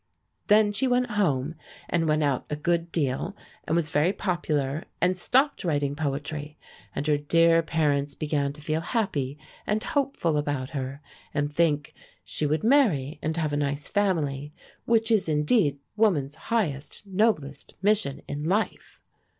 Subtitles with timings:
[0.47, 1.53] Then she went home
[1.87, 6.57] and went out a good deal, and was very popular and stopped writing poetry,
[6.95, 9.37] and her dear parents began to feel happy
[9.67, 11.01] and hopeful about her,
[11.35, 11.93] and think
[12.23, 14.51] she would marry and have a nice family,
[14.85, 18.99] which is indeed woman's highest, noblest mission in life.